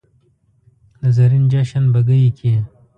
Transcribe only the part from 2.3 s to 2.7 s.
کې